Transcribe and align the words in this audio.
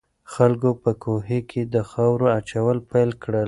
خلکو 0.33 0.69
په 0.83 0.91
کوهي 1.03 1.39
کې 1.49 1.61
د 1.73 1.75
خاورو 1.89 2.27
اچول 2.39 2.77
پیل 2.91 3.09
کړل. 3.23 3.39